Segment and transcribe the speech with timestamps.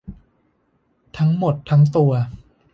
[1.17, 2.11] ทั้งหมดทั้งตัว